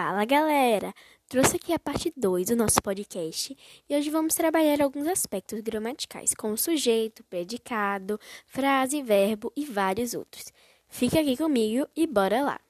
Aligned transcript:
Fala 0.00 0.24
galera! 0.24 0.94
Trouxe 1.28 1.56
aqui 1.56 1.72
a 1.72 1.78
parte 1.78 2.12
2 2.16 2.46
do 2.46 2.54
nosso 2.54 2.80
podcast 2.80 3.58
e 3.90 3.96
hoje 3.96 4.10
vamos 4.10 4.36
trabalhar 4.36 4.80
alguns 4.80 5.08
aspectos 5.08 5.60
gramaticais, 5.60 6.34
como 6.34 6.56
sujeito, 6.56 7.24
predicado, 7.24 8.16
frase, 8.46 9.02
verbo 9.02 9.52
e 9.56 9.64
vários 9.64 10.14
outros. 10.14 10.52
Fique 10.88 11.18
aqui 11.18 11.36
comigo 11.36 11.84
e 11.96 12.06
bora 12.06 12.42
lá! 12.42 12.60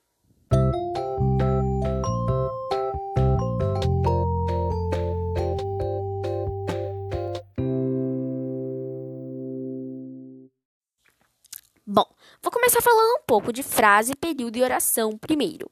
Bom, 11.87 12.07
vou 12.41 12.51
começar 12.51 12.81
falando 12.81 13.21
um 13.21 13.23
pouco 13.27 13.53
de 13.53 13.63
frase, 13.63 14.17
período 14.17 14.57
e 14.57 14.63
oração 14.63 15.19
primeiro. 15.19 15.71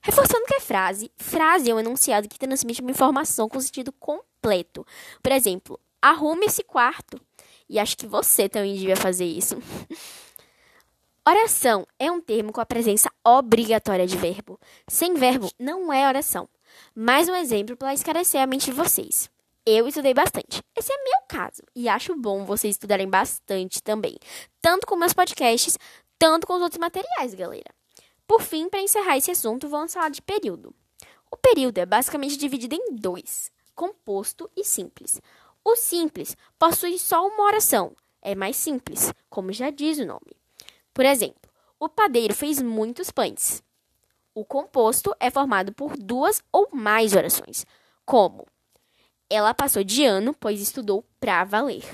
Reforçando 0.00 0.46
que 0.46 0.54
é 0.54 0.60
frase, 0.60 1.10
frase 1.16 1.70
é 1.70 1.74
um 1.74 1.80
enunciado 1.80 2.28
que 2.28 2.38
transmite 2.38 2.80
uma 2.80 2.90
informação 2.90 3.48
com 3.48 3.60
sentido 3.60 3.92
completo. 3.92 4.86
Por 5.22 5.32
exemplo, 5.32 5.78
arrume 6.00 6.46
esse 6.46 6.62
quarto. 6.62 7.20
E 7.68 7.78
acho 7.78 7.96
que 7.96 8.06
você 8.06 8.48
também 8.48 8.74
devia 8.74 8.96
fazer 8.96 9.26
isso. 9.26 9.56
Oração 11.28 11.86
é 11.98 12.10
um 12.10 12.22
termo 12.22 12.52
com 12.52 12.60
a 12.60 12.64
presença 12.64 13.10
obrigatória 13.22 14.06
de 14.06 14.16
verbo. 14.16 14.58
Sem 14.88 15.12
verbo, 15.12 15.50
não 15.58 15.92
é 15.92 16.08
oração. 16.08 16.48
Mais 16.94 17.28
um 17.28 17.34
exemplo 17.34 17.76
para 17.76 17.92
esclarecer 17.92 18.40
a 18.40 18.46
mente 18.46 18.66
de 18.66 18.72
vocês. 18.72 19.28
Eu 19.66 19.86
estudei 19.86 20.14
bastante. 20.14 20.62
Esse 20.74 20.90
é 20.90 20.96
meu 20.96 21.20
caso. 21.28 21.62
E 21.76 21.86
acho 21.86 22.16
bom 22.16 22.46
vocês 22.46 22.74
estudarem 22.74 23.06
bastante 23.06 23.82
também. 23.82 24.16
Tanto 24.62 24.86
com 24.86 24.96
meus 24.96 25.12
podcasts, 25.12 25.76
tanto 26.18 26.46
com 26.46 26.54
os 26.54 26.62
outros 26.62 26.80
materiais, 26.80 27.34
galera. 27.34 27.77
Por 28.28 28.42
fim, 28.42 28.68
para 28.68 28.82
encerrar 28.82 29.16
esse 29.16 29.30
assunto, 29.30 29.70
vamos 29.70 29.94
falar 29.94 30.10
de 30.10 30.20
período. 30.20 30.74
O 31.30 31.36
período 31.36 31.78
é 31.78 31.86
basicamente 31.86 32.36
dividido 32.36 32.74
em 32.74 32.94
dois: 32.94 33.50
composto 33.74 34.50
e 34.54 34.62
simples. 34.62 35.18
O 35.64 35.74
simples 35.74 36.36
possui 36.58 36.98
só 36.98 37.26
uma 37.26 37.44
oração, 37.44 37.96
é 38.20 38.34
mais 38.34 38.56
simples, 38.56 39.12
como 39.30 39.50
já 39.50 39.70
diz 39.70 39.98
o 39.98 40.04
nome. 40.04 40.36
Por 40.92 41.06
exemplo, 41.06 41.50
o 41.80 41.88
padeiro 41.88 42.34
fez 42.34 42.60
muitos 42.60 43.10
pães. 43.10 43.62
O 44.34 44.44
composto 44.44 45.14
é 45.18 45.30
formado 45.30 45.72
por 45.72 45.96
duas 45.96 46.42
ou 46.52 46.68
mais 46.70 47.14
orações, 47.14 47.64
como 48.04 48.46
ela 49.30 49.54
passou 49.54 49.82
de 49.82 50.04
ano, 50.04 50.34
pois 50.38 50.60
estudou 50.60 51.02
para 51.18 51.44
valer. 51.44 51.84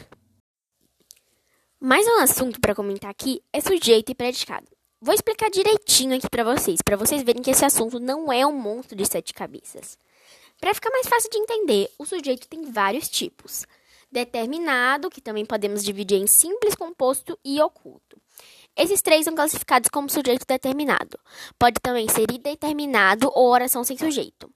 Mais 1.79 2.07
um 2.07 2.19
assunto 2.19 2.61
para 2.61 2.75
comentar 2.75 3.11
aqui 3.11 3.41
é 3.53 3.61
sujeito 3.61 4.11
e 4.11 4.15
predicado. 4.15 4.74
Vou 5.05 5.13
explicar 5.13 5.51
direitinho 5.51 6.17
aqui 6.17 6.31
para 6.31 6.43
vocês, 6.43 6.81
para 6.83 6.97
vocês 6.97 7.23
verem 7.23 7.43
que 7.43 7.51
esse 7.51 7.63
assunto 7.63 8.01
não 8.01 8.33
é 8.33 8.47
um 8.47 8.55
monstro 8.55 8.97
de 8.97 9.05
sete 9.05 9.35
cabeças. 9.35 9.99
Para 10.59 10.73
ficar 10.73 10.89
mais 10.89 11.07
fácil 11.07 11.29
de 11.29 11.37
entender, 11.37 11.91
o 11.99 12.07
sujeito 12.07 12.49
tem 12.49 12.73
vários 12.73 13.07
tipos. 13.11 13.67
Determinado, 14.11 15.11
que 15.11 15.21
também 15.21 15.45
podemos 15.45 15.85
dividir 15.85 16.17
em 16.17 16.27
simples, 16.27 16.75
composto 16.75 17.39
e 17.45 17.61
oculto. 17.61 18.17
Esses 18.75 19.03
três 19.03 19.27
são 19.27 19.35
classificados 19.35 19.91
como 19.91 20.09
sujeito 20.09 20.47
determinado. 20.47 21.21
Pode 21.59 21.83
também 21.83 22.09
ser 22.09 22.25
indeterminado 22.33 23.31
ou 23.35 23.51
oração 23.51 23.85
sem 23.85 23.99
sujeito. 23.99 24.51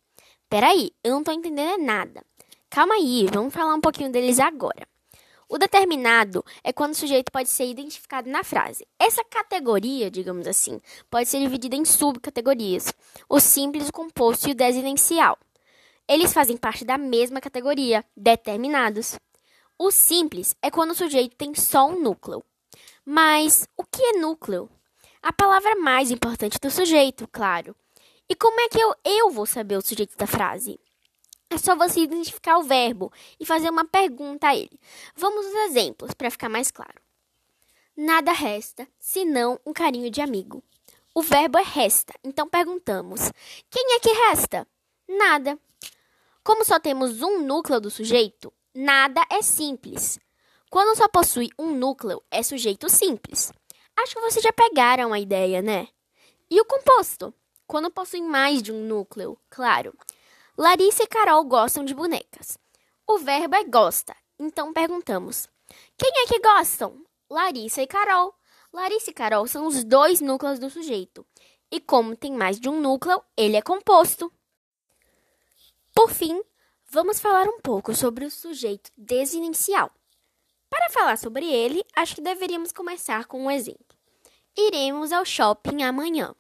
Peraí, 0.49 0.93
eu 1.05 1.12
não 1.12 1.19
estou 1.19 1.35
entendendo 1.35 1.85
nada. 1.85 2.25
Calma 2.71 2.95
aí, 2.95 3.27
vamos 3.31 3.53
falar 3.53 3.75
um 3.75 3.83
pouquinho 3.83 4.11
deles 4.11 4.39
agora. 4.39 4.88
O 5.49 5.57
determinado 5.57 6.45
é 6.63 6.75
quando 6.75 6.93
o 6.93 6.97
sujeito 6.97 7.33
pode 7.33 7.49
ser 7.49 7.65
identificado 7.65 8.29
na 8.29 8.45
frase. 8.45 8.87
Essa 8.99 9.25
categoria, 9.25 10.11
digamos 10.11 10.47
assim, 10.47 10.79
pode 11.11 11.27
ser 11.27 11.41
dividida 11.41 11.75
em 11.75 11.87
subcategorias: 11.87 12.93
o 13.29 13.41
simples, 13.41 13.89
o 13.89 13.93
composto 13.93 14.49
e 14.49 14.53
o 14.53 14.55
desidencial. 14.55 15.39
Eles 16.07 16.35
fazem 16.35 16.57
parte 16.57 16.85
da 16.85 16.99
mesma 16.99 17.41
categoria, 17.41 18.05
determinados. 18.15 19.19
O 19.79 19.91
simples 19.91 20.55
é 20.61 20.71
quando 20.71 20.91
o 20.91 20.95
sujeito 20.95 21.37
tem 21.37 21.55
só 21.55 21.87
um 21.87 22.03
núcleo. 22.03 22.45
Mas 23.05 23.67
o 23.77 23.84
que 23.84 24.03
é 24.03 24.12
núcleo? 24.19 24.69
A 25.22 25.33
palavra 25.33 25.77
mais 25.77 26.11
importante 26.11 26.59
do 26.61 26.71
sujeito, 26.71 27.27
claro. 27.28 27.75
E 28.28 28.34
como 28.34 28.61
é 28.61 28.69
que 28.69 28.78
eu, 28.78 28.95
eu 29.05 29.31
vou 29.31 29.47
saber 29.47 29.77
o 29.78 29.83
sujeito 29.83 30.17
da 30.17 30.27
frase? 30.27 30.78
É 31.50 31.56
só 31.56 31.75
você 31.75 32.00
identificar 32.00 32.59
o 32.59 32.62
verbo 32.62 33.12
e 33.41 33.47
fazer 33.47 33.70
uma 33.70 33.84
pergunta 33.84 34.48
a 34.48 34.56
ele. 34.56 34.78
Vamos 35.14 35.47
aos 35.47 35.70
exemplos 35.70 36.12
para 36.12 36.31
ficar 36.31 36.48
mais 36.48 36.70
claro. 36.70 37.00
Nada 37.97 38.32
resta 38.32 38.86
senão 38.98 39.59
um 39.64 39.72
carinho 39.72 40.10
de 40.10 40.20
amigo. 40.20 40.62
O 41.14 41.22
verbo 41.22 41.59
é 41.59 41.62
resta, 41.62 42.14
então 42.22 42.48
perguntamos: 42.48 43.20
quem 43.70 43.97
é 43.97 44.00
que 44.00 44.12
resta? 44.12 44.66
Nada. 45.09 45.59
Como 46.44 46.64
só 46.64 46.78
temos 46.78 47.22
um 47.22 47.42
núcleo 47.42 47.80
do 47.80 47.91
sujeito, 47.91 48.53
nada 48.75 49.20
é 49.30 49.42
simples. 49.42 50.19
Quando 50.70 50.97
só 50.97 51.09
possui 51.09 51.48
um 51.59 51.75
núcleo, 51.75 52.22
é 52.30 52.42
sujeito 52.42 52.88
simples. 52.88 53.53
Acho 53.97 54.15
que 54.15 54.20
vocês 54.20 54.44
já 54.44 54.53
pegaram 54.53 55.12
a 55.12 55.19
ideia, 55.19 55.60
né? 55.60 55.88
E 56.50 56.60
o 56.60 56.65
composto? 56.65 57.34
Quando 57.66 57.91
possui 57.91 58.22
mais 58.22 58.62
de 58.62 58.70
um 58.70 58.86
núcleo, 58.86 59.36
claro. 59.50 59.92
Larissa 60.61 61.05
e 61.05 61.07
Carol 61.07 61.45
gostam 61.45 61.85
de 61.85 61.95
bonecas. 61.95 62.59
O 63.07 63.17
verbo 63.19 63.55
é 63.55 63.63
gosta, 63.63 64.17
então 64.37 64.73
perguntamos: 64.73 65.49
quem 65.97 66.11
é 66.13 66.27
que 66.27 66.41
gostam? 66.41 67.07
Larissa 67.31 67.81
e 67.81 67.87
Carol. 67.87 68.35
Larissa 68.73 69.13
e 69.13 69.15
Carol 69.15 69.47
são 69.47 69.69
os 69.69 69.85
dois 69.85 70.21
núcleos 70.21 70.59
do 70.59 70.69
sujeito. 70.69 71.25
E 71.71 71.81
como 71.81 72.17
tem 72.17 72.33
mais 72.33 72.59
de 72.59 72.69
um 72.69 72.81
núcleo, 72.81 73.23
ele 73.37 73.57
é 73.57 73.63
composto. 73.63 74.33
Por 75.95 76.11
fim, 76.11 76.43
vamos 76.91 77.21
falar 77.21 77.47
um 77.47 77.61
pouco 77.61 77.95
sobre 77.95 78.25
o 78.25 78.31
sujeito 78.31 78.91
desinicial. 78.97 79.93
Para 80.69 80.91
falar 80.91 81.19
sobre 81.19 81.47
ele, 81.47 81.85
acho 81.95 82.17
que 82.17 82.21
deveríamos 82.21 82.73
começar 82.73 83.27
com 83.27 83.45
um 83.45 83.51
exemplo. 83.51 83.97
Iremos 84.57 85.13
ao 85.13 85.25
shopping 85.25 85.85
amanhã. 85.85 86.35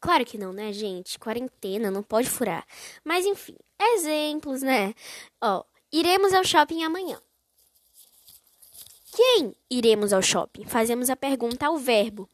Claro 0.00 0.24
que 0.24 0.38
não, 0.38 0.52
né, 0.52 0.72
gente? 0.72 1.18
Quarentena, 1.18 1.90
não 1.90 2.02
pode 2.02 2.30
furar. 2.30 2.66
Mas 3.04 3.26
enfim, 3.26 3.56
exemplos, 3.80 4.62
né? 4.62 4.94
Ó, 5.40 5.64
iremos 5.92 6.32
ao 6.32 6.44
shopping 6.44 6.84
amanhã. 6.84 7.20
Quem 9.12 9.56
iremos 9.68 10.12
ao 10.12 10.22
shopping? 10.22 10.64
Fazemos 10.64 11.10
a 11.10 11.16
pergunta 11.16 11.66
ao 11.66 11.76
verbo. 11.76 12.28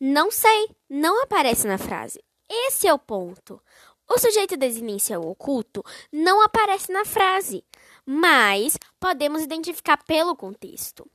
Não 0.00 0.30
sei, 0.30 0.70
não 0.88 1.22
aparece 1.22 1.66
na 1.66 1.76
frase. 1.76 2.24
Esse 2.48 2.86
é 2.86 2.94
o 2.94 2.98
ponto. 2.98 3.60
O 4.08 4.18
sujeito 4.18 4.56
desinicial 4.56 5.22
oculto 5.28 5.84
não 6.10 6.42
aparece 6.42 6.90
na 6.90 7.04
frase, 7.04 7.62
mas 8.04 8.78
podemos 8.98 9.42
identificar 9.42 10.02
pelo 10.04 10.34
contexto. 10.34 11.06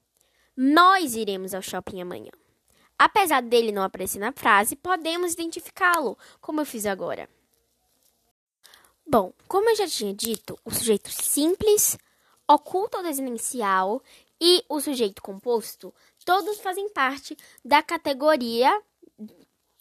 Nós 0.56 1.16
iremos 1.16 1.54
ao 1.54 1.62
shopping 1.62 2.02
amanhã. 2.02 2.32
Apesar 2.98 3.42
dele 3.42 3.72
não 3.72 3.84
aparecer 3.84 4.20
na 4.20 4.32
frase, 4.32 4.76
podemos 4.76 5.34
identificá-lo, 5.34 6.18
como 6.40 6.62
eu 6.62 6.66
fiz 6.66 6.86
agora. 6.86 7.30
Bom, 9.06 9.34
como 9.48 9.70
eu 9.70 9.76
já 9.76 9.88
tinha 9.88 10.14
dito, 10.14 10.58
o 10.66 10.72
sujeito 10.72 11.10
simples, 11.12 11.98
oculto 12.48 12.98
ou 12.98 13.04
desinencial 13.04 14.02
e 14.42 14.64
o 14.68 14.80
sujeito 14.80 15.22
composto, 15.22 15.94
todos 16.26 16.60
fazem 16.60 16.90
parte 16.90 17.38
da 17.64 17.84
categoria, 17.84 18.82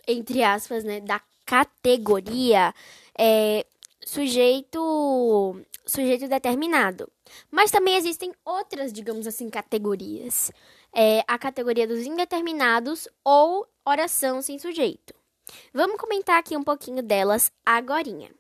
entre 0.07 0.43
aspas, 0.43 0.85
né, 0.85 1.01
da 1.01 1.21
categoria 1.47 2.75
é, 3.19 3.67
sujeito 4.07 5.61
sujeito 5.87 6.29
determinado. 6.29 7.11
Mas 7.51 7.71
também 7.71 7.97
existem 7.97 8.33
outras, 8.45 8.93
digamos 8.93 9.27
assim, 9.27 9.51
categorias 9.51 10.51
é 10.95 11.25
a 11.27 11.37
categoria 11.39 11.87
dos 11.87 12.07
indeterminados 12.07 13.09
ou 13.25 13.67
oração 13.85 14.41
sem 14.41 14.59
sujeito. 14.59 15.13
Vamos 15.73 15.99
comentar 15.99 16.39
aqui 16.39 16.57
um 16.57 16.63
pouquinho 16.63 17.03
delas 17.03 17.51
agorinha. 17.67 18.31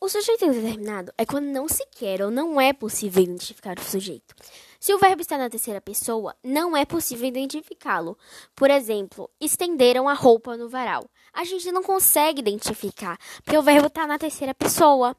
O 0.00 0.08
sujeito 0.08 0.44
indeterminado 0.44 1.12
é 1.16 1.24
quando 1.24 1.46
não 1.46 1.68
se 1.68 1.86
quer 1.86 2.22
ou 2.22 2.30
não 2.30 2.60
é 2.60 2.72
possível 2.72 3.22
identificar 3.22 3.78
o 3.78 3.84
sujeito. 3.84 4.34
Se 4.84 4.92
o 4.92 4.98
verbo 4.98 5.22
está 5.22 5.38
na 5.38 5.48
terceira 5.48 5.80
pessoa, 5.80 6.36
não 6.44 6.76
é 6.76 6.84
possível 6.84 7.26
identificá-lo. 7.26 8.18
Por 8.54 8.70
exemplo, 8.70 9.30
estenderam 9.40 10.10
a 10.10 10.12
roupa 10.12 10.58
no 10.58 10.68
varal. 10.68 11.08
A 11.32 11.42
gente 11.42 11.72
não 11.72 11.82
consegue 11.82 12.40
identificar, 12.42 13.16
porque 13.42 13.56
o 13.56 13.62
verbo 13.62 13.86
está 13.86 14.06
na 14.06 14.18
terceira 14.18 14.52
pessoa. 14.52 15.16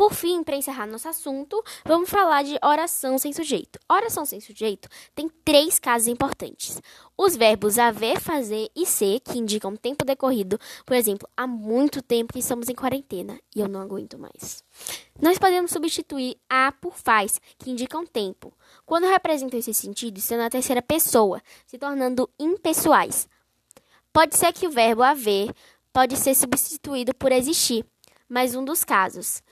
Por 0.00 0.14
fim, 0.14 0.42
para 0.42 0.56
encerrar 0.56 0.86
nosso 0.86 1.06
assunto, 1.10 1.62
vamos 1.84 2.08
falar 2.08 2.42
de 2.42 2.58
oração 2.64 3.18
sem 3.18 3.34
sujeito. 3.34 3.78
Oração 3.86 4.24
sem 4.24 4.40
sujeito 4.40 4.88
tem 5.14 5.28
três 5.44 5.78
casos 5.78 6.08
importantes. 6.08 6.80
Os 7.18 7.36
verbos 7.36 7.78
haver, 7.78 8.18
fazer 8.18 8.70
e 8.74 8.86
ser, 8.86 9.20
que 9.20 9.38
indicam 9.38 9.76
tempo 9.76 10.02
decorrido. 10.02 10.58
Por 10.86 10.96
exemplo, 10.96 11.28
há 11.36 11.46
muito 11.46 12.00
tempo 12.00 12.32
que 12.32 12.38
estamos 12.38 12.70
em 12.70 12.74
quarentena 12.74 13.38
e 13.54 13.60
eu 13.60 13.68
não 13.68 13.78
aguento 13.78 14.18
mais. 14.18 14.64
Nós 15.20 15.36
podemos 15.36 15.70
substituir 15.70 16.38
a 16.48 16.72
por 16.72 16.96
faz, 16.96 17.38
que 17.58 17.70
indicam 17.70 18.06
tempo. 18.06 18.54
Quando 18.86 19.06
representam 19.06 19.58
esse 19.58 19.74
sentido, 19.74 20.16
estão 20.16 20.38
na 20.38 20.48
terceira 20.48 20.80
pessoa, 20.80 21.42
se 21.66 21.76
tornando 21.76 22.26
impessoais. 22.38 23.28
Pode 24.14 24.34
ser 24.34 24.50
que 24.54 24.66
o 24.66 24.70
verbo 24.70 25.02
haver 25.02 25.54
pode 25.92 26.16
ser 26.16 26.34
substituído 26.34 27.14
por 27.14 27.30
existir, 27.30 27.84
mais 28.30 28.54
um 28.54 28.64
dos 28.64 28.82
casos. 28.82 29.42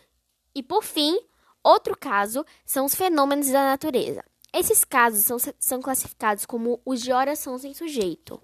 E 0.54 0.62
por 0.62 0.82
fim, 0.82 1.18
outro 1.62 1.96
caso 1.96 2.44
são 2.64 2.84
os 2.86 2.94
fenômenos 2.94 3.48
da 3.48 3.64
natureza. 3.64 4.24
Esses 4.52 4.84
casos 4.84 5.24
são, 5.24 5.36
são 5.58 5.80
classificados 5.80 6.46
como 6.46 6.80
os 6.84 7.02
de 7.02 7.12
oração 7.12 7.58
sem 7.58 7.74
sujeito. 7.74 8.40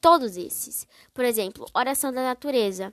Todos 0.00 0.36
esses. 0.36 0.86
Por 1.14 1.24
exemplo, 1.24 1.66
oração 1.72 2.12
da 2.12 2.22
natureza. 2.22 2.92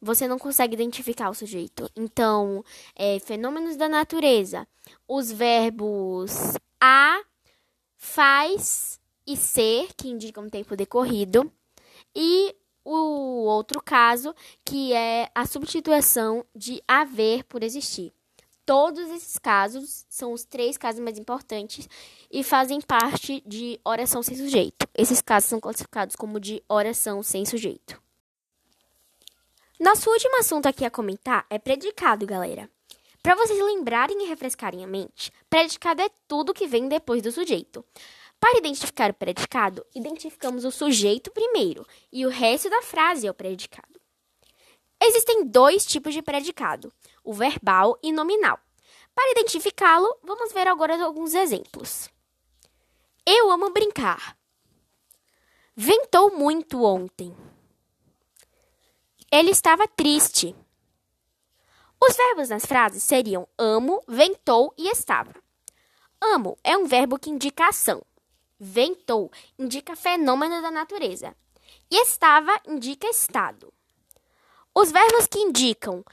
Você 0.00 0.26
não 0.26 0.38
consegue 0.38 0.74
identificar 0.74 1.28
o 1.28 1.34
sujeito. 1.34 1.90
Então, 1.94 2.64
é, 2.94 3.18
fenômenos 3.18 3.76
da 3.76 3.88
natureza. 3.88 4.66
Os 5.06 5.30
verbos 5.30 6.56
a, 6.80 7.20
faz 7.96 8.98
e 9.26 9.36
ser, 9.36 9.92
que 9.94 10.08
indicam 10.08 10.48
tempo 10.48 10.74
decorrido. 10.74 11.52
E 12.14 12.56
o 12.96 13.44
outro 13.44 13.82
caso, 13.82 14.34
que 14.64 14.92
é 14.92 15.30
a 15.34 15.46
substituição 15.46 16.44
de 16.54 16.82
haver 16.86 17.44
por 17.44 17.62
existir. 17.62 18.12
Todos 18.64 19.08
esses 19.10 19.38
casos 19.38 20.04
são 20.10 20.32
os 20.32 20.44
três 20.44 20.76
casos 20.76 21.00
mais 21.00 21.18
importantes 21.18 21.88
e 22.30 22.44
fazem 22.44 22.80
parte 22.80 23.42
de 23.46 23.80
oração 23.82 24.22
sem 24.22 24.36
sujeito. 24.36 24.86
Esses 24.94 25.22
casos 25.22 25.48
são 25.48 25.58
classificados 25.58 26.14
como 26.14 26.38
de 26.38 26.62
oração 26.68 27.22
sem 27.22 27.46
sujeito. 27.46 28.00
Nosso 29.80 30.10
último 30.10 30.38
assunto 30.38 30.66
aqui 30.66 30.84
a 30.84 30.90
comentar 30.90 31.46
é 31.48 31.58
predicado, 31.58 32.26
galera. 32.26 32.68
Para 33.22 33.34
vocês 33.34 33.58
lembrarem 33.58 34.24
e 34.24 34.28
refrescarem 34.28 34.84
a 34.84 34.86
mente, 34.86 35.32
predicado 35.48 36.02
é 36.02 36.08
tudo 36.26 36.54
que 36.54 36.66
vem 36.66 36.88
depois 36.88 37.22
do 37.22 37.32
sujeito. 37.32 37.84
Para 38.40 38.58
identificar 38.58 39.10
o 39.10 39.14
predicado, 39.14 39.84
identificamos 39.94 40.64
o 40.64 40.70
sujeito 40.70 41.30
primeiro 41.30 41.86
e 42.12 42.24
o 42.24 42.30
resto 42.30 42.70
da 42.70 42.82
frase 42.82 43.26
é 43.26 43.30
o 43.30 43.34
predicado. 43.34 44.00
Existem 45.00 45.46
dois 45.46 45.84
tipos 45.84 46.12
de 46.12 46.22
predicado, 46.22 46.92
o 47.22 47.32
verbal 47.32 47.98
e 48.02 48.12
nominal. 48.12 48.58
Para 49.14 49.30
identificá-lo, 49.32 50.16
vamos 50.22 50.52
ver 50.52 50.68
agora 50.68 51.02
alguns 51.04 51.34
exemplos. 51.34 52.08
Eu 53.26 53.50
amo 53.50 53.70
brincar. 53.70 54.36
Ventou 55.74 56.30
muito 56.36 56.82
ontem. 56.82 57.36
Ele 59.30 59.50
estava 59.50 59.86
triste. 59.86 60.56
Os 62.00 62.16
verbos 62.16 62.48
nas 62.48 62.64
frases 62.64 63.02
seriam 63.02 63.46
amo, 63.58 64.02
ventou 64.08 64.72
e 64.76 64.88
estava. 64.88 65.34
Amo 66.20 66.56
é 66.64 66.76
um 66.76 66.86
verbo 66.86 67.18
que 67.18 67.30
indica 67.30 67.68
ação. 67.68 68.02
Ventou 68.58 69.30
indica 69.58 69.94
fenômeno 69.94 70.60
da 70.60 70.70
natureza. 70.70 71.34
E 71.90 72.02
estava 72.02 72.52
indica 72.66 73.08
estado. 73.08 73.72
Os 74.74 74.92
verbos 74.92 75.26
que 75.26 75.38
indicam 75.38 76.04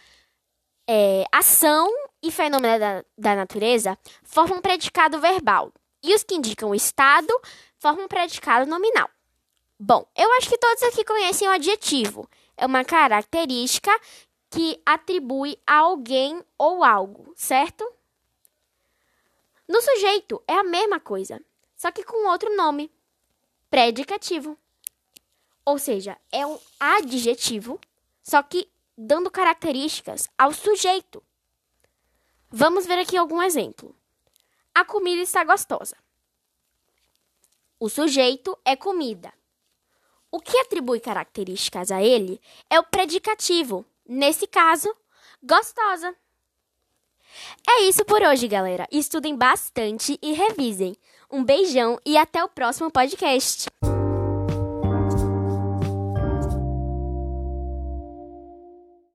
é, 0.87 1.25
ação 1.31 1.91
e 2.21 2.31
fenômeno 2.31 2.79
da, 2.79 3.05
da 3.17 3.35
natureza 3.35 3.97
formam 4.23 4.61
predicado 4.61 5.19
verbal. 5.19 5.71
E 6.03 6.13
os 6.13 6.23
que 6.23 6.35
indicam 6.35 6.73
estado 6.73 7.33
formam 7.77 8.07
predicado 8.07 8.69
nominal. 8.69 9.09
Bom, 9.79 10.07
eu 10.15 10.31
acho 10.33 10.49
que 10.49 10.57
todos 10.57 10.83
aqui 10.83 11.03
conhecem 11.03 11.47
o 11.47 11.51
adjetivo. 11.51 12.29
É 12.55 12.65
uma 12.65 12.85
característica 12.85 13.91
que 14.49 14.81
atribui 14.85 15.59
a 15.67 15.79
alguém 15.79 16.41
ou 16.57 16.83
algo, 16.83 17.33
certo? 17.35 17.85
No 19.67 19.81
sujeito 19.81 20.41
é 20.47 20.53
a 20.53 20.63
mesma 20.63 20.99
coisa, 20.99 21.41
só 21.75 21.91
que 21.91 22.03
com 22.03 22.29
outro 22.29 22.55
nome, 22.55 22.91
predicativo. 23.69 24.57
Ou 25.65 25.79
seja, 25.79 26.17
é 26.31 26.45
um 26.45 26.59
adjetivo 26.79 27.79
só 28.23 28.41
que 28.41 28.69
dando 28.97 29.29
características 29.29 30.29
ao 30.37 30.51
sujeito. 30.51 31.23
Vamos 32.49 32.85
ver 32.85 32.99
aqui 32.99 33.17
algum 33.17 33.41
exemplo. 33.41 33.95
A 34.73 34.85
comida 34.85 35.21
está 35.21 35.43
gostosa. 35.43 35.97
O 37.79 37.89
sujeito 37.89 38.57
é 38.63 38.75
comida. 38.75 39.33
O 40.31 40.39
que 40.39 40.57
atribui 40.59 40.99
características 40.99 41.91
a 41.91 42.01
ele 42.01 42.41
é 42.69 42.79
o 42.79 42.83
predicativo, 42.83 43.85
nesse 44.07 44.47
caso, 44.47 44.93
gostosa. 45.41 46.15
É 47.67 47.83
isso 47.83 48.05
por 48.05 48.21
hoje, 48.21 48.47
galera. 48.47 48.87
Estudem 48.91 49.35
bastante 49.35 50.17
e 50.21 50.33
revisem. 50.33 50.95
Um 51.35 51.43
beijão 51.43 51.99
e 52.05 52.15
até 52.17 52.41
o 52.41 52.47
próximo 52.47 52.89
podcast. 52.89 53.65